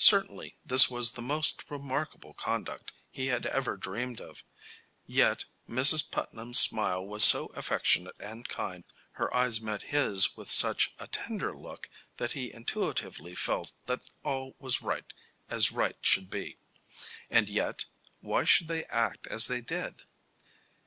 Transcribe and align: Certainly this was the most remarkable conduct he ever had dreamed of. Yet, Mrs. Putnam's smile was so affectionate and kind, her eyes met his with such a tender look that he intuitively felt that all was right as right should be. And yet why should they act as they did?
Certainly 0.00 0.56
this 0.64 0.88
was 0.88 1.10
the 1.12 1.20
most 1.20 1.70
remarkable 1.70 2.32
conduct 2.32 2.94
he 3.10 3.28
ever 3.28 3.72
had 3.74 3.80
dreamed 3.80 4.18
of. 4.18 4.42
Yet, 5.06 5.44
Mrs. 5.68 6.10
Putnam's 6.10 6.58
smile 6.58 7.04
was 7.06 7.22
so 7.22 7.48
affectionate 7.48 8.14
and 8.18 8.48
kind, 8.48 8.84
her 9.20 9.36
eyes 9.36 9.60
met 9.60 9.82
his 9.92 10.38
with 10.38 10.48
such 10.50 10.94
a 10.98 11.06
tender 11.06 11.54
look 11.54 11.90
that 12.16 12.32
he 12.32 12.50
intuitively 12.50 13.34
felt 13.34 13.72
that 13.84 14.08
all 14.22 14.56
was 14.58 14.80
right 14.80 15.12
as 15.50 15.70
right 15.70 15.98
should 16.00 16.30
be. 16.30 16.56
And 17.30 17.50
yet 17.50 17.84
why 18.20 18.44
should 18.44 18.68
they 18.68 18.84
act 18.84 19.26
as 19.26 19.48
they 19.48 19.60
did? 19.60 20.04